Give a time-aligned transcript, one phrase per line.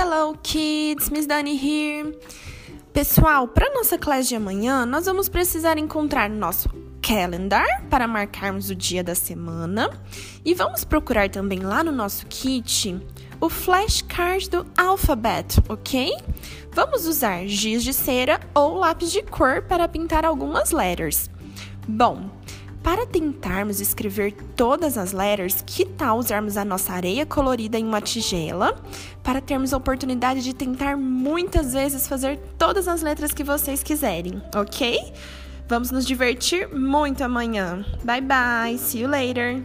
[0.00, 2.16] Hello kids, Miss Dani here.
[2.92, 6.68] Pessoal, para nossa classe de amanhã, nós vamos precisar encontrar nosso
[7.02, 9.90] calendar para marcarmos o dia da semana
[10.44, 12.96] e vamos procurar também lá no nosso kit
[13.40, 16.16] o flashcard do alfabeto, ok?
[16.70, 21.28] Vamos usar giz de cera ou lápis de cor para pintar algumas letters.
[21.88, 22.30] Bom,
[22.82, 28.00] para tentarmos escrever todas as letters, que tal usarmos a nossa areia colorida em uma
[28.00, 28.80] tigela
[29.22, 34.42] para termos a oportunidade de tentar muitas vezes fazer todas as letras que vocês quiserem,
[34.54, 35.12] ok?
[35.68, 37.84] Vamos nos divertir muito amanhã.
[38.02, 39.62] Bye bye, see you later!